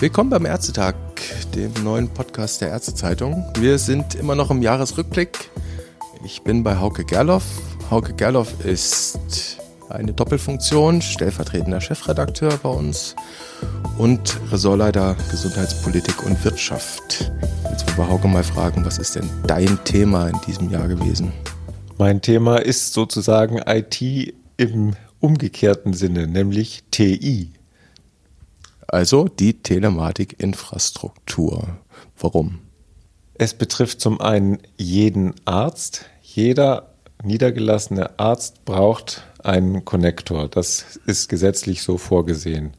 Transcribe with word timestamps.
Willkommen 0.00 0.30
beim 0.30 0.46
Ärztetag, 0.46 0.94
dem 1.54 1.74
neuen 1.84 2.08
Podcast 2.08 2.62
der 2.62 2.70
Ärztezeitung. 2.70 3.44
Wir 3.58 3.76
sind 3.76 4.14
immer 4.14 4.34
noch 4.34 4.50
im 4.50 4.62
Jahresrückblick. 4.62 5.50
Ich 6.24 6.40
bin 6.40 6.62
bei 6.62 6.78
Hauke 6.78 7.04
Gerloff. 7.04 7.44
Hauke 7.90 8.14
Gerloff 8.14 8.64
ist 8.64 9.58
eine 9.90 10.14
Doppelfunktion, 10.14 11.02
stellvertretender 11.02 11.82
Chefredakteur 11.82 12.58
bei 12.62 12.70
uns 12.70 13.14
und 13.98 14.38
Ressortleiter 14.50 15.18
Gesundheitspolitik 15.30 16.24
und 16.24 16.42
Wirtschaft. 16.46 17.30
Jetzt 17.70 17.86
wollen 17.86 17.98
wir 17.98 18.08
Hauke 18.08 18.26
mal 18.26 18.42
fragen, 18.42 18.82
was 18.86 18.96
ist 18.96 19.16
denn 19.16 19.28
dein 19.46 19.84
Thema 19.84 20.28
in 20.28 20.40
diesem 20.46 20.70
Jahr 20.70 20.88
gewesen? 20.88 21.30
Mein 21.98 22.22
Thema 22.22 22.56
ist 22.56 22.94
sozusagen 22.94 23.60
IT 23.66 24.00
im 24.56 24.94
umgekehrten 25.20 25.92
Sinne, 25.92 26.26
nämlich 26.26 26.84
TI 26.90 27.50
also 28.92 29.28
die 29.28 29.62
Telematikinfrastruktur. 29.62 31.78
Warum? 32.18 32.58
Es 33.34 33.54
betrifft 33.54 34.00
zum 34.00 34.20
einen 34.20 34.58
jeden 34.76 35.34
Arzt. 35.44 36.06
Jeder 36.22 36.92
niedergelassene 37.22 38.18
Arzt 38.18 38.64
braucht 38.64 39.22
einen 39.42 39.84
Konnektor. 39.84 40.48
Das 40.48 40.98
ist 41.06 41.28
gesetzlich 41.28 41.82
so 41.82 41.98
vorgesehen. 41.98 42.72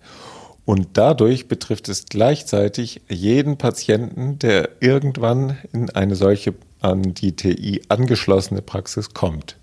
Und 0.65 0.89
dadurch 0.93 1.47
betrifft 1.47 1.89
es 1.89 2.05
gleichzeitig 2.05 3.01
jeden 3.09 3.57
Patienten, 3.57 4.37
der 4.37 4.69
irgendwann 4.79 5.57
in 5.73 5.89
eine 5.89 6.15
solche 6.15 6.53
an 6.79 7.13
die 7.13 7.35
TI 7.35 7.81
angeschlossene 7.89 8.61
Praxis 8.61 9.13
kommt. 9.13 9.57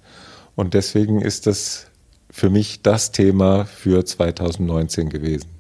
Und 0.57 0.75
deswegen 0.75 1.21
ist 1.21 1.47
das 1.47 1.87
für 2.31 2.51
mich 2.51 2.83
das 2.83 3.13
Thema 3.13 3.65
für 3.65 4.05
2019 4.05 5.09
gewesen 5.09 5.58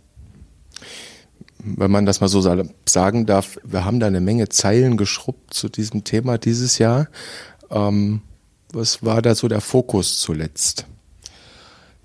wenn 1.58 1.90
man 1.90 2.06
das 2.06 2.20
mal 2.20 2.28
so 2.28 2.40
sagen 2.40 3.26
darf, 3.26 3.58
wir 3.64 3.84
haben 3.84 4.00
da 4.00 4.06
eine 4.06 4.20
Menge 4.20 4.48
Zeilen 4.48 4.96
geschrubbt 4.96 5.54
zu 5.54 5.68
diesem 5.68 6.04
Thema 6.04 6.38
dieses 6.38 6.78
Jahr. 6.78 7.08
Ähm, 7.70 8.22
was 8.72 9.04
war 9.04 9.22
da 9.22 9.34
so 9.34 9.48
der 9.48 9.60
Fokus 9.60 10.20
zuletzt? 10.20 10.86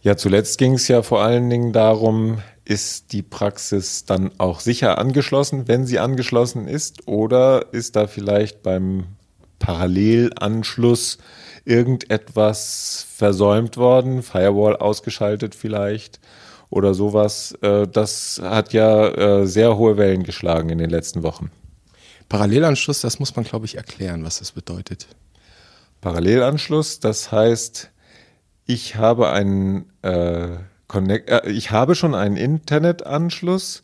Ja, 0.02 0.18
zuletzt 0.18 0.58
ging 0.58 0.74
es 0.74 0.88
ja 0.88 1.02
vor 1.02 1.22
allen 1.22 1.50
Dingen 1.50 1.72
darum, 1.72 2.40
ist 2.66 3.12
die 3.12 3.22
Praxis 3.22 4.06
dann 4.06 4.32
auch 4.38 4.60
sicher 4.60 4.98
angeschlossen, 4.98 5.68
wenn 5.68 5.86
sie 5.86 6.00
angeschlossen 6.00 6.68
ist, 6.68 7.08
oder 7.08 7.74
ist 7.74 7.96
da 7.96 8.08
vielleicht 8.08 8.64
beim 8.64 9.06
Parallelanschluss 9.60 11.18
irgendetwas 11.66 13.06
versäumt 13.16 13.78
worden, 13.78 14.24
Firewall 14.24 14.78
ausgeschaltet 14.78 15.56
vielleicht? 15.56 16.20
Oder 16.74 16.94
sowas, 16.94 17.58
äh, 17.62 17.88
das 17.88 18.42
hat 18.44 18.74
ja 18.74 19.08
äh, 19.42 19.48
sehr 19.48 19.78
hohe 19.78 19.98
Wellen 19.98 20.24
geschlagen 20.24 20.70
in 20.70 20.80
den 20.80 20.90
letzten 20.90 21.24
Wochen. 21.24 21.52
Parallelanschluss, 22.30 23.02
das 23.02 23.20
muss 23.20 23.36
man, 23.36 23.46
glaube 23.46 23.66
ich, 23.66 23.78
erklären, 23.78 24.26
was 24.26 24.40
das 24.40 24.52
bedeutet. 24.52 25.08
Parallelanschluss, 26.02 27.00
das 27.00 27.32
heißt, 27.32 27.92
ich 28.66 28.96
habe 28.96 29.30
einen 29.30 29.92
äh, 30.02 30.58
Connect, 30.88 31.30
äh, 31.30 31.50
ich 31.50 31.72
habe 31.72 31.96
schon 31.96 32.16
einen 32.16 32.38
Internetanschluss 32.38 33.84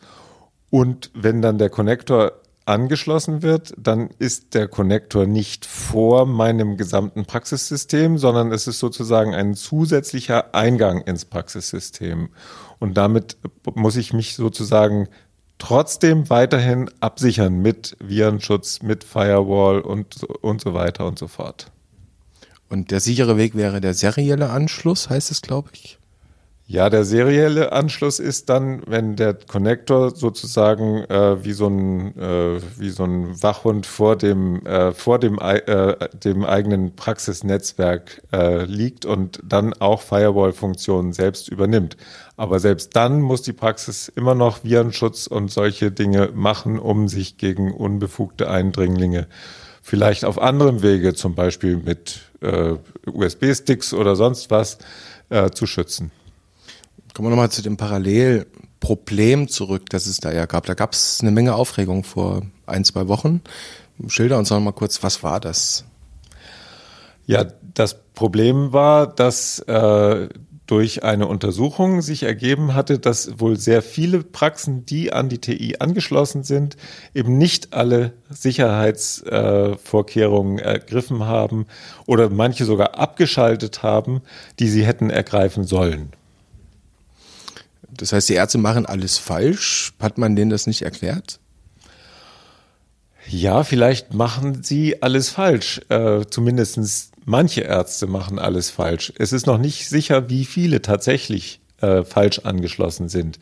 und 0.69 1.11
wenn 1.13 1.41
dann 1.41 1.57
der 1.57 1.69
Konnektor 1.69 2.33
angeschlossen 2.65 3.41
wird, 3.41 3.73
dann 3.77 4.09
ist 4.19 4.53
der 4.53 4.67
Konnektor 4.67 5.25
nicht 5.25 5.65
vor 5.65 6.25
meinem 6.25 6.77
gesamten 6.77 7.25
Praxissystem, 7.25 8.17
sondern 8.17 8.51
es 8.51 8.67
ist 8.67 8.79
sozusagen 8.79 9.33
ein 9.33 9.55
zusätzlicher 9.55 10.53
Eingang 10.53 11.01
ins 11.01 11.25
Praxissystem. 11.25 12.29
Und 12.79 12.95
damit 12.95 13.37
muss 13.75 13.95
ich 13.95 14.13
mich 14.13 14.35
sozusagen 14.35 15.07
trotzdem 15.57 16.29
weiterhin 16.29 16.89
absichern 17.01 17.59
mit 17.59 17.95
Virenschutz, 17.99 18.81
mit 18.81 19.03
Firewall 19.03 19.81
und, 19.81 20.23
und 20.23 20.61
so 20.61 20.73
weiter 20.73 21.05
und 21.05 21.19
so 21.19 21.27
fort. 21.27 21.71
Und 22.69 22.91
der 22.91 22.99
sichere 22.99 23.37
Weg 23.37 23.55
wäre 23.55 23.81
der 23.81 23.93
serielle 23.93 24.49
Anschluss, 24.49 25.09
heißt 25.09 25.31
es, 25.31 25.41
glaube 25.41 25.69
ich. 25.73 25.98
Ja, 26.71 26.91
der 26.91 27.03
serielle 27.03 27.71
Anschluss 27.71 28.19
ist 28.19 28.47
dann, 28.47 28.83
wenn 28.85 29.15
der 29.15 29.33
Connector 29.33 30.15
sozusagen 30.15 31.03
äh, 31.05 31.43
wie 31.43 31.53
so 31.53 31.65
ein 31.65 32.15
äh, 32.15 32.61
wie 32.77 32.91
so 32.91 33.05
ein 33.05 33.41
Wachhund 33.41 33.87
vor 33.87 34.15
dem 34.15 34.63
äh, 34.67 34.91
vor 34.91 35.17
dem 35.17 35.39
äh, 35.39 35.95
dem 36.13 36.45
eigenen 36.45 36.95
Praxisnetzwerk 36.95 38.21
äh, 38.31 38.65
liegt 38.65 39.07
und 39.07 39.39
dann 39.43 39.73
auch 39.73 40.03
Firewall-Funktionen 40.03 41.11
selbst 41.11 41.49
übernimmt. 41.49 41.97
Aber 42.37 42.59
selbst 42.59 42.95
dann 42.95 43.19
muss 43.19 43.41
die 43.41 43.53
Praxis 43.53 44.07
immer 44.07 44.35
noch 44.35 44.63
Virenschutz 44.63 45.25
und 45.25 45.49
solche 45.49 45.89
Dinge 45.89 46.29
machen, 46.35 46.77
um 46.77 47.07
sich 47.07 47.37
gegen 47.37 47.73
unbefugte 47.73 48.47
Eindringlinge 48.47 49.25
vielleicht 49.81 50.23
auf 50.23 50.39
anderem 50.39 50.83
Wege, 50.83 51.15
zum 51.15 51.33
Beispiel 51.33 51.77
mit 51.77 52.29
äh, 52.41 52.75
USB-Sticks 53.11 53.91
oder 53.95 54.15
sonst 54.15 54.51
was, 54.51 54.77
zu 55.53 55.67
schützen. 55.67 56.11
Kommen 57.19 57.31
wir 57.31 57.33
nochmal 57.35 57.51
zu 57.51 57.61
dem 57.61 57.75
Parallelproblem 57.75 59.49
zurück, 59.49 59.89
das 59.89 60.05
es 60.05 60.21
da 60.21 60.31
ja 60.31 60.45
gab. 60.45 60.65
Da 60.67 60.73
gab 60.73 60.93
es 60.93 61.19
eine 61.19 61.31
Menge 61.31 61.53
Aufregung 61.53 62.05
vor 62.05 62.43
ein, 62.65 62.85
zwei 62.85 63.09
Wochen. 63.09 63.41
Schilder 64.07 64.37
uns 64.37 64.51
noch 64.51 64.61
mal 64.61 64.71
kurz, 64.71 65.03
was 65.03 65.21
war 65.21 65.41
das? 65.41 65.83
Ja, 67.25 67.43
das 67.73 68.01
Problem 68.13 68.71
war, 68.71 69.05
dass 69.05 69.59
äh, 69.59 70.29
durch 70.65 71.03
eine 71.03 71.27
Untersuchung 71.27 72.01
sich 72.01 72.23
ergeben 72.23 72.73
hatte, 72.73 72.99
dass 72.99 73.37
wohl 73.37 73.57
sehr 73.57 73.81
viele 73.81 74.23
Praxen, 74.23 74.85
die 74.85 75.11
an 75.11 75.27
die 75.27 75.39
TI 75.39 75.75
angeschlossen 75.77 76.43
sind, 76.43 76.77
eben 77.13 77.37
nicht 77.37 77.73
alle 77.73 78.13
Sicherheitsvorkehrungen 78.29 80.59
äh, 80.59 80.61
ergriffen 80.61 81.25
haben 81.25 81.65
oder 82.05 82.29
manche 82.29 82.63
sogar 82.63 82.97
abgeschaltet 82.97 83.83
haben, 83.83 84.21
die 84.59 84.69
sie 84.69 84.85
hätten 84.85 85.09
ergreifen 85.09 85.65
sollen. 85.65 86.13
Das 87.95 88.13
heißt, 88.13 88.29
die 88.29 88.33
Ärzte 88.33 88.57
machen 88.57 88.85
alles 88.85 89.17
falsch. 89.17 89.93
Hat 89.99 90.17
man 90.17 90.35
denen 90.35 90.51
das 90.51 90.67
nicht 90.67 90.81
erklärt? 90.81 91.39
Ja, 93.27 93.63
vielleicht 93.63 94.13
machen 94.13 94.63
sie 94.63 95.01
alles 95.01 95.29
falsch. 95.29 95.81
Äh, 95.89 96.25
Zumindest 96.29 97.11
manche 97.25 97.61
Ärzte 97.61 98.07
machen 98.07 98.39
alles 98.39 98.69
falsch. 98.71 99.13
Es 99.17 99.33
ist 99.33 99.45
noch 99.45 99.57
nicht 99.59 99.87
sicher, 99.87 100.29
wie 100.29 100.45
viele 100.45 100.81
tatsächlich 100.81 101.61
äh, 101.81 102.03
falsch 102.03 102.39
angeschlossen 102.39 103.09
sind. 103.09 103.39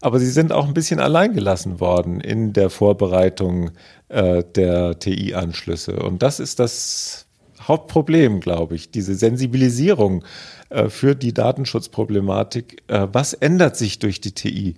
Aber 0.00 0.18
sie 0.18 0.30
sind 0.30 0.52
auch 0.52 0.66
ein 0.66 0.74
bisschen 0.74 1.00
alleingelassen 1.00 1.80
worden 1.80 2.20
in 2.20 2.52
der 2.52 2.68
Vorbereitung 2.68 3.70
äh, 4.08 4.44
der 4.54 4.98
TI-Anschlüsse. 4.98 5.96
Und 5.96 6.22
das 6.22 6.40
ist 6.40 6.58
das 6.58 7.24
Hauptproblem, 7.60 8.40
glaube 8.40 8.74
ich, 8.74 8.90
diese 8.90 9.14
Sensibilisierung 9.14 10.24
äh, 10.70 10.88
für 10.88 11.14
die 11.14 11.32
Datenschutzproblematik. 11.32 12.82
Äh, 12.88 13.08
was 13.12 13.32
ändert 13.32 13.76
sich 13.76 13.98
durch 13.98 14.20
die 14.20 14.32
TI? 14.32 14.76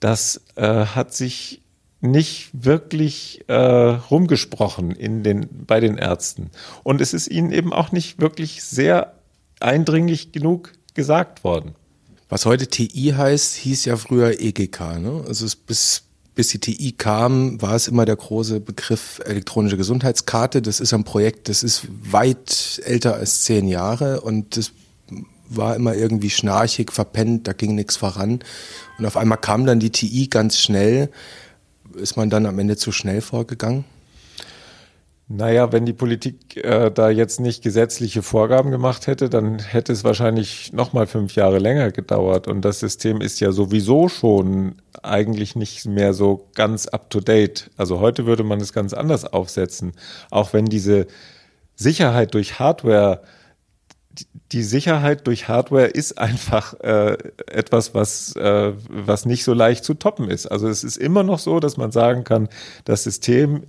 Das 0.00 0.42
äh, 0.56 0.86
hat 0.86 1.14
sich 1.14 1.62
nicht 2.00 2.50
wirklich 2.52 3.44
äh, 3.48 3.54
rumgesprochen 3.54 4.92
in 4.92 5.22
den, 5.22 5.48
bei 5.66 5.80
den 5.80 5.98
Ärzten. 5.98 6.50
Und 6.84 7.00
es 7.00 7.12
ist 7.12 7.28
ihnen 7.28 7.50
eben 7.50 7.72
auch 7.72 7.90
nicht 7.90 8.20
wirklich 8.20 8.62
sehr 8.62 9.14
eindringlich 9.60 10.30
genug 10.30 10.72
gesagt 10.94 11.42
worden. 11.42 11.74
Was 12.28 12.44
heute 12.44 12.66
TI 12.66 13.14
heißt, 13.16 13.54
hieß 13.56 13.86
ja 13.86 13.96
früher 13.96 14.40
EGK. 14.40 14.98
Ne? 15.00 15.24
Also 15.26 15.46
es 15.46 15.56
bis, 15.56 16.04
bis 16.38 16.46
die 16.50 16.60
TI 16.60 16.92
kam, 16.92 17.60
war 17.60 17.74
es 17.74 17.88
immer 17.88 18.04
der 18.04 18.14
große 18.14 18.60
Begriff 18.60 19.20
elektronische 19.24 19.76
Gesundheitskarte. 19.76 20.62
Das 20.62 20.78
ist 20.78 20.94
ein 20.94 21.02
Projekt, 21.02 21.48
das 21.48 21.64
ist 21.64 21.88
weit 22.12 22.80
älter 22.84 23.14
als 23.14 23.40
zehn 23.40 23.66
Jahre 23.66 24.20
und 24.20 24.56
das 24.56 24.70
war 25.48 25.74
immer 25.74 25.96
irgendwie 25.96 26.30
schnarchig, 26.30 26.92
verpennt, 26.92 27.48
da 27.48 27.54
ging 27.54 27.74
nichts 27.74 27.96
voran. 27.96 28.38
Und 28.98 29.06
auf 29.06 29.16
einmal 29.16 29.38
kam 29.38 29.66
dann 29.66 29.80
die 29.80 29.90
TI 29.90 30.28
ganz 30.28 30.60
schnell. 30.60 31.10
Ist 31.96 32.16
man 32.16 32.30
dann 32.30 32.46
am 32.46 32.56
Ende 32.60 32.76
zu 32.76 32.92
schnell 32.92 33.20
vorgegangen? 33.20 33.84
Naja, 35.30 35.72
wenn 35.72 35.84
die 35.84 35.92
Politik 35.92 36.56
äh, 36.56 36.90
da 36.90 37.10
jetzt 37.10 37.38
nicht 37.38 37.62
gesetzliche 37.62 38.22
Vorgaben 38.22 38.70
gemacht 38.70 39.06
hätte, 39.06 39.28
dann 39.28 39.58
hätte 39.58 39.92
es 39.92 40.02
wahrscheinlich 40.02 40.72
noch 40.72 40.94
mal 40.94 41.06
fünf 41.06 41.34
Jahre 41.34 41.58
länger 41.58 41.92
gedauert. 41.92 42.48
Und 42.48 42.62
das 42.62 42.80
System 42.80 43.20
ist 43.20 43.38
ja 43.38 43.52
sowieso 43.52 44.08
schon 44.08 44.76
eigentlich 45.02 45.54
nicht 45.54 45.84
mehr 45.84 46.14
so 46.14 46.48
ganz 46.54 46.86
up-to-date. 46.86 47.70
Also 47.76 48.00
heute 48.00 48.24
würde 48.24 48.42
man 48.42 48.58
es 48.58 48.72
ganz 48.72 48.94
anders 48.94 49.26
aufsetzen. 49.26 49.92
Auch 50.30 50.54
wenn 50.54 50.64
diese 50.64 51.06
Sicherheit 51.76 52.32
durch 52.32 52.58
Hardware 52.58 53.20
die 54.50 54.62
Sicherheit 54.62 55.26
durch 55.26 55.46
Hardware 55.46 55.86
ist 55.86 56.18
einfach 56.18 56.74
äh, 56.80 57.18
etwas, 57.46 57.94
was, 57.94 58.34
äh, 58.34 58.72
was 58.88 59.26
nicht 59.26 59.44
so 59.44 59.52
leicht 59.52 59.84
zu 59.84 59.94
toppen 59.94 60.30
ist. 60.30 60.46
Also 60.46 60.68
es 60.68 60.82
ist 60.82 60.96
immer 60.96 61.22
noch 61.22 61.38
so, 61.38 61.60
dass 61.60 61.76
man 61.76 61.92
sagen 61.92 62.24
kann, 62.24 62.48
das 62.84 63.04
System 63.04 63.64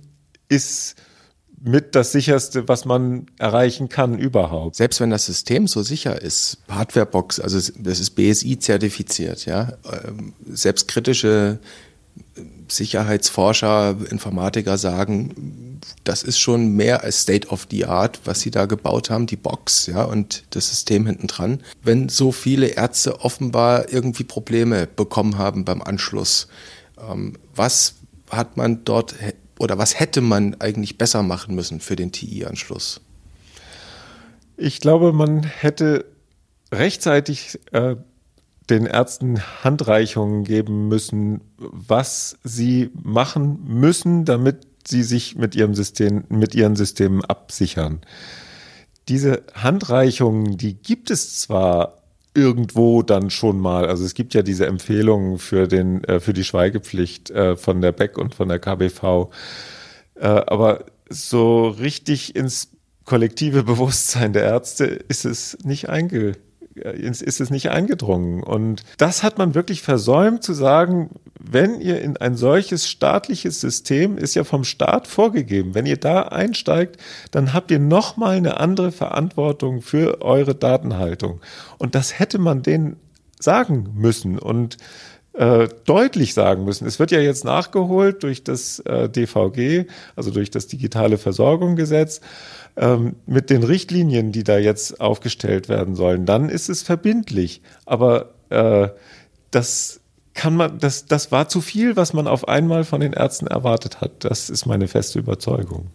ist 0.48 0.96
mit 1.60 1.94
das 1.94 2.12
sicherste, 2.12 2.68
was 2.68 2.84
man 2.84 3.26
erreichen 3.38 3.88
kann 3.88 4.18
überhaupt. 4.18 4.76
Selbst 4.76 5.00
wenn 5.00 5.10
das 5.10 5.26
System 5.26 5.66
so 5.66 5.82
sicher 5.82 6.20
ist, 6.20 6.58
Hardwarebox, 6.68 7.38
also 7.38 7.72
das 7.78 8.00
ist 8.00 8.10
BSI 8.10 8.58
zertifiziert, 8.58 9.44
ja, 9.44 9.74
ähm, 9.84 10.32
selbst 10.48 10.88
kritische 10.88 11.58
Sicherheitsforscher, 12.68 13.96
Informatiker 14.10 14.78
sagen, 14.78 15.80
das 16.04 16.22
ist 16.22 16.38
schon 16.38 16.72
mehr 16.76 17.02
als 17.02 17.22
State 17.22 17.48
of 17.48 17.66
the 17.70 17.84
Art, 17.84 18.20
was 18.24 18.40
sie 18.40 18.50
da 18.50 18.66
gebaut 18.66 19.10
haben, 19.10 19.26
die 19.26 19.36
Box, 19.36 19.86
ja, 19.86 20.04
und 20.04 20.44
das 20.50 20.70
System 20.70 21.06
hinten 21.06 21.26
dran. 21.26 21.62
Wenn 21.82 22.08
so 22.08 22.32
viele 22.32 22.68
Ärzte 22.68 23.20
offenbar 23.20 23.92
irgendwie 23.92 24.24
Probleme 24.24 24.86
bekommen 24.86 25.36
haben 25.36 25.64
beim 25.64 25.82
Anschluss, 25.82 26.48
ähm, 26.98 27.34
was 27.54 27.94
hat 28.30 28.56
man 28.56 28.84
dort 28.84 29.14
oder 29.60 29.76
was 29.76 30.00
hätte 30.00 30.22
man 30.22 30.56
eigentlich 30.58 30.96
besser 30.96 31.22
machen 31.22 31.54
müssen 31.54 31.80
für 31.80 31.94
den 31.94 32.12
TI-Anschluss? 32.12 33.02
Ich 34.56 34.80
glaube, 34.80 35.12
man 35.12 35.42
hätte 35.42 36.06
rechtzeitig 36.72 37.60
äh, 37.72 37.96
den 38.70 38.86
Ärzten 38.86 39.40
Handreichungen 39.62 40.44
geben 40.44 40.88
müssen, 40.88 41.42
was 41.58 42.38
sie 42.42 42.90
machen 42.94 43.60
müssen, 43.66 44.24
damit 44.24 44.66
sie 44.86 45.02
sich 45.02 45.36
mit 45.36 45.54
ihrem 45.54 45.74
System, 45.74 46.24
mit 46.30 46.54
ihren 46.54 46.74
Systemen 46.74 47.22
absichern. 47.22 48.00
Diese 49.08 49.42
Handreichungen, 49.54 50.56
die 50.56 50.74
gibt 50.74 51.10
es 51.10 51.38
zwar 51.38 51.99
irgendwo 52.34 53.02
dann 53.02 53.30
schon 53.30 53.58
mal. 53.58 53.86
Also 53.86 54.04
es 54.04 54.14
gibt 54.14 54.34
ja 54.34 54.42
diese 54.42 54.66
Empfehlungen 54.66 55.38
für 55.38 55.66
den 55.66 56.04
äh, 56.04 56.20
für 56.20 56.32
die 56.32 56.44
Schweigepflicht 56.44 57.30
äh, 57.30 57.56
von 57.56 57.80
der 57.80 57.92
Beck 57.92 58.18
und 58.18 58.34
von 58.34 58.48
der 58.48 58.58
KBV, 58.58 59.30
äh, 60.14 60.26
aber 60.26 60.84
so 61.08 61.68
richtig 61.68 62.36
ins 62.36 62.70
kollektive 63.04 63.62
Bewusstsein 63.64 64.32
der 64.32 64.44
Ärzte 64.44 64.84
ist 64.84 65.24
es 65.24 65.58
nicht 65.64 65.88
einge 65.88 66.36
ist 66.80 67.40
es 67.40 67.50
nicht 67.50 67.70
eingedrungen. 67.70 68.42
Und 68.42 68.84
das 68.98 69.22
hat 69.22 69.38
man 69.38 69.54
wirklich 69.54 69.82
versäumt 69.82 70.42
zu 70.42 70.52
sagen, 70.52 71.10
wenn 71.38 71.80
ihr 71.80 72.00
in 72.02 72.16
ein 72.16 72.36
solches 72.36 72.88
staatliches 72.88 73.60
System, 73.60 74.18
ist 74.18 74.34
ja 74.34 74.44
vom 74.44 74.64
Staat 74.64 75.06
vorgegeben, 75.06 75.74
wenn 75.74 75.86
ihr 75.86 75.96
da 75.96 76.22
einsteigt, 76.22 76.96
dann 77.30 77.52
habt 77.52 77.70
ihr 77.70 77.78
nochmal 77.78 78.36
eine 78.36 78.58
andere 78.58 78.92
Verantwortung 78.92 79.80
für 79.82 80.22
eure 80.22 80.54
Datenhaltung. 80.54 81.40
Und 81.78 81.94
das 81.94 82.18
hätte 82.18 82.38
man 82.38 82.62
denen 82.62 82.96
sagen 83.38 83.90
müssen 83.94 84.38
und 84.38 84.76
äh, 85.32 85.68
deutlich 85.84 86.34
sagen 86.34 86.64
müssen. 86.64 86.86
Es 86.86 86.98
wird 86.98 87.10
ja 87.10 87.20
jetzt 87.20 87.44
nachgeholt 87.44 88.22
durch 88.22 88.42
das 88.42 88.80
äh, 88.80 89.08
DVG, 89.08 89.86
also 90.16 90.30
durch 90.30 90.50
das 90.50 90.66
digitale 90.66 91.18
Versorgungsgesetz 91.18 92.20
ähm, 92.76 93.16
mit 93.26 93.50
den 93.50 93.62
Richtlinien, 93.62 94.32
die 94.32 94.44
da 94.44 94.58
jetzt 94.58 95.00
aufgestellt 95.00 95.68
werden 95.68 95.94
sollen, 95.94 96.26
dann 96.26 96.48
ist 96.48 96.68
es 96.68 96.82
verbindlich. 96.82 97.62
Aber 97.86 98.34
äh, 98.50 98.88
das 99.50 100.00
kann 100.34 100.56
man, 100.56 100.78
das, 100.78 101.06
das 101.06 101.32
war 101.32 101.48
zu 101.48 101.60
viel, 101.60 101.96
was 101.96 102.12
man 102.12 102.26
auf 102.26 102.48
einmal 102.48 102.84
von 102.84 103.00
den 103.00 103.12
Ärzten 103.12 103.46
erwartet 103.46 104.00
hat. 104.00 104.24
Das 104.24 104.50
ist 104.50 104.66
meine 104.66 104.88
feste 104.88 105.18
Überzeugung. 105.18 105.90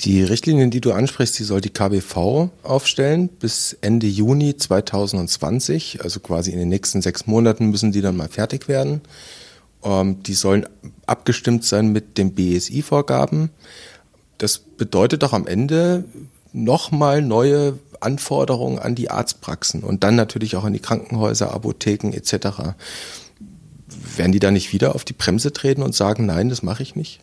Die 0.00 0.24
Richtlinien, 0.24 0.70
die 0.70 0.80
du 0.80 0.92
ansprichst, 0.92 1.38
die 1.38 1.44
soll 1.44 1.60
die 1.60 1.70
KBV 1.70 2.50
aufstellen 2.62 3.28
bis 3.28 3.76
Ende 3.80 4.06
Juni 4.06 4.56
2020. 4.56 6.02
Also 6.02 6.20
quasi 6.20 6.50
in 6.50 6.58
den 6.58 6.68
nächsten 6.68 7.00
sechs 7.00 7.26
Monaten 7.26 7.70
müssen 7.70 7.92
die 7.92 8.00
dann 8.00 8.16
mal 8.16 8.28
fertig 8.28 8.66
werden. 8.66 9.02
Ähm, 9.84 10.22
die 10.24 10.34
sollen 10.34 10.66
abgestimmt 11.06 11.64
sein 11.64 11.92
mit 11.92 12.18
den 12.18 12.34
BSI-Vorgaben. 12.34 13.50
Das 14.38 14.58
bedeutet 14.58 15.22
doch 15.22 15.32
am 15.32 15.46
Ende 15.46 16.04
nochmal 16.52 17.22
neue 17.22 17.78
Anforderungen 18.00 18.78
an 18.78 18.94
die 18.94 19.10
Arztpraxen 19.10 19.82
und 19.82 20.04
dann 20.04 20.16
natürlich 20.16 20.56
auch 20.56 20.64
an 20.64 20.72
die 20.72 20.80
Krankenhäuser, 20.80 21.52
Apotheken 21.52 22.12
etc. 22.12 22.74
Werden 24.16 24.32
die 24.32 24.40
da 24.40 24.50
nicht 24.50 24.72
wieder 24.72 24.94
auf 24.94 25.04
die 25.04 25.12
Bremse 25.12 25.52
treten 25.52 25.82
und 25.82 25.94
sagen, 25.94 26.26
nein, 26.26 26.48
das 26.48 26.62
mache 26.62 26.82
ich 26.82 26.96
nicht? 26.96 27.20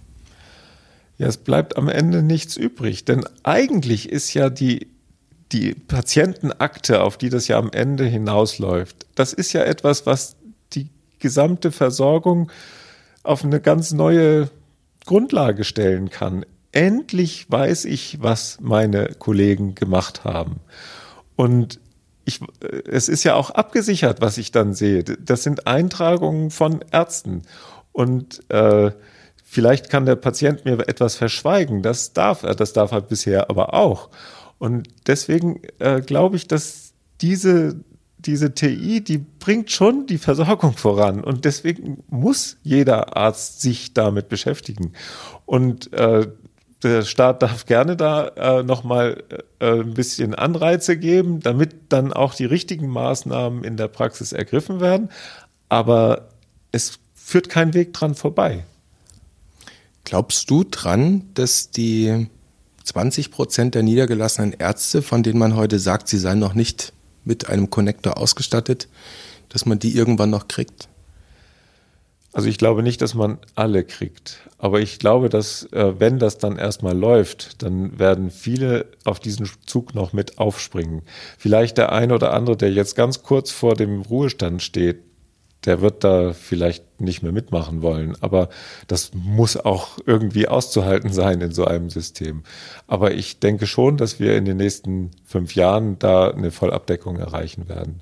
Ja, 1.21 1.27
es 1.27 1.38
bleibt 1.38 1.77
am 1.77 1.88
Ende 1.88 2.23
nichts 2.23 2.57
übrig, 2.57 3.06
denn 3.06 3.23
eigentlich 3.44 4.09
ist 4.09 4.33
ja 4.33 4.50
die, 4.50 4.88
die 5.51 5.75
Patientenakte, 5.75 7.03
auf 7.03 7.18
die 7.18 7.29
das 7.29 7.47
ja 7.47 7.59
am 7.59 7.69
Ende 7.71 8.06
hinausläuft, 8.06 9.06
das 9.13 9.31
ist 9.31 9.53
ja 9.53 9.62
etwas, 9.62 10.07
was 10.07 10.35
die 10.73 10.88
gesamte 11.19 11.71
Versorgung 11.71 12.51
auf 13.21 13.44
eine 13.44 13.62
ganz 13.62 13.91
neue 13.91 14.50
Grundlage 15.06 15.63
stellen 15.63 16.09
kann 16.09 16.44
endlich 16.71 17.50
weiß 17.50 17.85
ich, 17.85 18.21
was 18.21 18.57
meine 18.62 19.09
Kollegen 19.19 19.75
gemacht 19.75 20.24
haben. 20.24 20.62
Und 21.35 21.79
ich, 22.25 22.39
es 22.88 23.09
ist 23.09 23.24
ja 23.24 23.35
auch 23.35 23.50
abgesichert, 23.50 24.21
was 24.21 24.38
ich 24.38 24.51
dann 24.51 24.74
sehe. 24.74 25.03
Das 25.03 25.44
sind 25.44 25.67
Eintragungen 25.67 26.51
von 26.51 26.83
Ärzten. 26.91 27.41
Und 27.91 28.50
äh, 28.50 28.91
vielleicht 29.51 29.89
kann 29.89 30.06
der 30.06 30.15
Patient 30.15 30.63
mir 30.63 30.80
etwas 30.88 31.15
verschweigen. 31.15 31.81
Das 31.81 32.13
darf 32.13 32.44
er, 32.44 32.56
das 32.56 32.71
darf 32.71 32.94
er 32.94 33.01
bisher 33.01 33.50
aber 33.50 33.74
auch. 33.74 34.09
Und 34.59 34.88
deswegen 35.07 35.59
äh, 35.80 36.00
glaube 36.00 36.38
ich, 36.38 36.48
dass 36.48 36.94
diese, 37.19 37.75
diese 38.18 38.53
TI, 38.53 39.03
die 39.03 39.18
bringt 39.18 39.69
schon 39.69 40.07
die 40.07 40.19
Versorgung 40.19 40.77
voran. 40.77 41.21
Und 41.21 41.44
deswegen 41.44 42.01
muss 42.07 42.59
jeder 42.63 43.18
Arzt 43.18 43.59
sich 43.59 43.94
damit 43.94 44.30
beschäftigen. 44.30 44.94
Und 45.45 45.92
äh, 45.92 46.27
der 46.81 47.01
Staat 47.01 47.42
darf 47.42 47.65
gerne 47.65 47.98
da 47.98 48.30
äh, 48.30 48.63
nochmal 48.63 49.21
äh, 49.59 49.81
ein 49.81 49.94
bisschen 49.94 50.33
Anreize 50.33 50.95
geben, 50.95 51.42
damit 51.42 51.75
dann 51.89 52.13
auch 52.13 52.36
die 52.36 52.45
richtigen 52.45 52.88
Maßnahmen 52.88 53.65
in 53.65 53.75
der 53.75 53.89
Praxis 53.89 54.31
ergriffen 54.31 54.80
werden. 54.80 55.09
Aber 55.68 56.30
es 56.71 57.00
führt 57.13 57.50
kein 57.50 57.74
Weg 57.74 57.92
dran 57.92 58.15
vorbei. 58.15 58.63
Glaubst 60.03 60.50
du 60.50 60.63
dran, 60.63 61.30
dass 61.33 61.71
die 61.71 62.27
20 62.83 63.31
Prozent 63.31 63.75
der 63.75 63.83
niedergelassenen 63.83 64.53
Ärzte, 64.53 65.01
von 65.01 65.24
denen 65.24 65.39
man 65.39 65.56
heute 65.56 65.80
sagt, 65.80 66.07
sie 66.07 66.18
seien 66.18 66.39
noch 66.39 66.53
nicht 66.53 66.94
mit 67.24 67.50
einem 67.50 67.69
Connector 67.69 68.18
ausgestattet, 68.18 68.88
dass 69.50 69.65
man 69.65 69.80
die 69.80 69.95
irgendwann 69.95 70.30
noch 70.30 70.48
kriegt? 70.48 70.88
Also 72.33 72.48
ich 72.48 72.57
glaube 72.57 72.81
nicht, 72.81 73.01
dass 73.01 73.13
man 73.13 73.39
alle 73.56 73.83
kriegt. 73.83 74.50
Aber 74.57 74.80
ich 74.80 75.00
glaube, 75.00 75.27
dass 75.27 75.63
äh, 75.74 76.00
wenn 76.00 76.17
das 76.17 76.38
dann 76.38 76.58
erstmal 76.58 76.98
läuft, 76.98 77.62
dann 77.62 78.00
werden 78.00 78.31
viele 78.31 78.86
auf 79.03 79.20
diesen 79.20 79.50
Zug 79.65 79.93
noch 79.96 80.13
mit 80.13 80.38
aufspringen. 80.38 81.01
Vielleicht 81.38 81.77
der 81.77 81.91
eine 81.91 82.15
oder 82.15 82.34
andere, 82.34 82.55
der 82.55 82.72
jetzt 82.72 82.96
ganz 82.96 83.24
kurz 83.24 83.51
vor 83.51 83.75
dem 83.75 84.01
Ruhestand 84.01 84.62
steht, 84.62 85.03
der 85.65 85.82
wird 85.82 86.03
da 86.03 86.34
vielleicht 86.34 87.01
nicht 87.01 87.22
mehr 87.22 87.32
mitmachen 87.32 87.82
wollen. 87.82 88.15
Aber 88.22 88.50
das 88.88 89.12
muss 89.13 89.58
auch 89.58 90.00
irgendwie 90.06 90.48
auszuhalten 90.48 91.12
sein 91.13 91.41
in 91.41 91.51
so 91.51 91.65
einem 91.65 91.89
System. 91.89 92.44
Aber 92.88 93.13
ich 93.13 93.39
denke 93.39 93.68
schon, 93.68 93.98
dass 93.98 94.20
wir 94.20 94.36
in 94.36 94.46
den 94.46 94.58
nächsten 94.58 95.12
fünf 95.24 95.56
Jahren 95.56 96.00
da 96.00 96.32
eine 96.32 96.51
Vollabdeckung 96.51 97.18
erreichen 97.18 97.70
werden. 97.70 98.01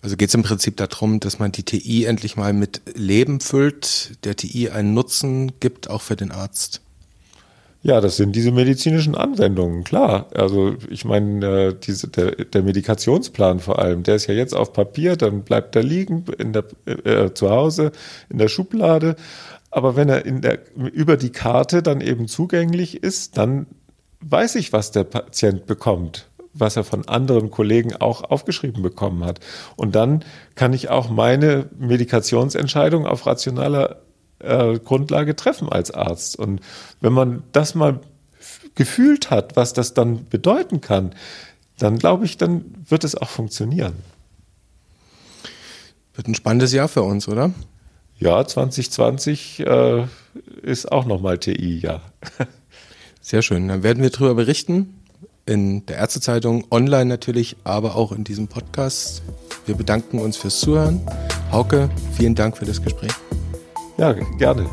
Also 0.00 0.16
geht 0.16 0.30
es 0.30 0.34
im 0.34 0.42
Prinzip 0.42 0.76
darum, 0.76 1.20
dass 1.20 1.38
man 1.38 1.52
die 1.52 1.62
TI 1.62 2.06
endlich 2.06 2.36
mal 2.36 2.52
mit 2.52 2.82
Leben 2.94 3.40
füllt, 3.40 4.24
der 4.24 4.34
TI 4.34 4.70
einen 4.70 4.94
Nutzen 4.94 5.60
gibt, 5.60 5.88
auch 5.88 6.02
für 6.02 6.16
den 6.16 6.32
Arzt. 6.32 6.80
Ja, 7.84 8.00
das 8.00 8.16
sind 8.16 8.36
diese 8.36 8.52
medizinischen 8.52 9.16
Anwendungen, 9.16 9.82
klar. 9.82 10.28
Also 10.34 10.76
ich 10.88 11.04
meine, 11.04 11.46
äh, 11.46 11.74
diese, 11.74 12.08
der, 12.08 12.30
der 12.30 12.62
Medikationsplan 12.62 13.58
vor 13.58 13.80
allem, 13.80 14.04
der 14.04 14.14
ist 14.16 14.28
ja 14.28 14.34
jetzt 14.34 14.54
auf 14.54 14.72
Papier, 14.72 15.16
dann 15.16 15.42
bleibt 15.42 15.74
er 15.74 15.82
liegen 15.82 16.24
in 16.38 16.52
der, 16.52 16.64
äh, 16.86 17.34
zu 17.34 17.50
Hause 17.50 17.90
in 18.28 18.38
der 18.38 18.46
Schublade. 18.46 19.16
Aber 19.72 19.96
wenn 19.96 20.08
er 20.08 20.24
in 20.24 20.42
der, 20.42 20.60
über 20.76 21.16
die 21.16 21.32
Karte 21.32 21.82
dann 21.82 22.00
eben 22.00 22.28
zugänglich 22.28 23.02
ist, 23.02 23.36
dann 23.36 23.66
weiß 24.20 24.54
ich, 24.54 24.72
was 24.72 24.92
der 24.92 25.04
Patient 25.04 25.66
bekommt 25.66 26.28
was 26.54 26.76
er 26.76 26.84
von 26.84 27.08
anderen 27.08 27.50
Kollegen 27.50 27.96
auch 27.96 28.24
aufgeschrieben 28.24 28.82
bekommen 28.82 29.24
hat. 29.24 29.40
Und 29.76 29.94
dann 29.94 30.22
kann 30.54 30.74
ich 30.74 30.90
auch 30.90 31.08
meine 31.08 31.70
Medikationsentscheidung 31.78 33.06
auf 33.06 33.26
rationaler 33.26 34.02
äh, 34.42 34.78
Grundlage 34.78 35.36
treffen 35.36 35.68
als 35.68 35.90
Arzt. 35.90 36.38
Und 36.38 36.60
wenn 37.00 37.12
man 37.12 37.42
das 37.52 37.74
mal 37.74 38.00
gefühlt 38.74 39.30
hat, 39.30 39.56
was 39.56 39.72
das 39.72 39.94
dann 39.94 40.28
bedeuten 40.28 40.80
kann, 40.80 41.14
dann 41.78 41.98
glaube 41.98 42.24
ich, 42.24 42.36
dann 42.36 42.64
wird 42.88 43.04
es 43.04 43.14
auch 43.14 43.28
funktionieren. 43.28 43.94
Wird 46.14 46.28
ein 46.28 46.34
spannendes 46.34 46.72
Jahr 46.72 46.88
für 46.88 47.02
uns, 47.02 47.28
oder? 47.28 47.50
Ja, 48.18 48.46
2020 48.46 49.60
äh, 49.60 50.06
ist 50.62 50.92
auch 50.92 51.06
nochmal 51.06 51.38
TI, 51.38 51.78
ja. 51.80 52.00
Sehr 53.20 53.42
schön. 53.42 53.68
Dann 53.68 53.82
werden 53.82 54.02
wir 54.02 54.10
darüber 54.10 54.34
berichten 54.34 54.94
in 55.46 55.86
der 55.86 55.96
Ärztezeitung, 55.96 56.64
online 56.70 57.06
natürlich, 57.06 57.56
aber 57.64 57.96
auch 57.96 58.12
in 58.12 58.24
diesem 58.24 58.48
Podcast. 58.48 59.22
Wir 59.66 59.74
bedanken 59.74 60.18
uns 60.18 60.36
fürs 60.36 60.60
Zuhören. 60.60 61.00
Hauke, 61.50 61.90
vielen 62.16 62.34
Dank 62.34 62.56
für 62.56 62.64
das 62.64 62.82
Gespräch. 62.82 63.12
Ja, 64.02 64.12
gerne. 64.36 64.66